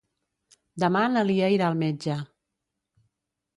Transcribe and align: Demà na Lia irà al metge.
Demà 0.83 1.03
na 1.17 1.23
Lia 1.29 1.51
irà 1.57 1.69
al 1.73 1.79
metge. 1.83 2.19